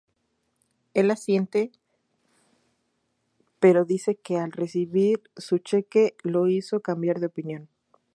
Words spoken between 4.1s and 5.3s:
que el recibir